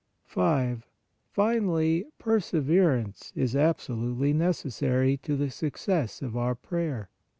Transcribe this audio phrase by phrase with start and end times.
[0.25, 0.87] 5.
[1.29, 7.09] Finally, PERSEVERANCE is ABSOLUTELY NECES SARY to the success of our prayer.